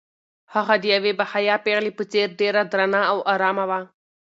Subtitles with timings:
[0.53, 3.79] هغه د یوې باحیا پېغلې په څېر ډېره درنه او ارامه وه.